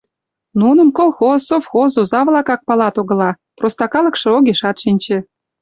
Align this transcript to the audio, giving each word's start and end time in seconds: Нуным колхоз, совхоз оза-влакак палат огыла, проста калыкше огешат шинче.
Нуным 0.59 0.89
колхоз, 0.97 1.39
совхоз 1.49 1.93
оза-влакак 2.01 2.61
палат 2.67 2.95
огыла, 3.01 3.31
проста 3.59 3.85
калыкше 3.93 4.27
огешат 4.37 4.77
шинче. 4.83 5.17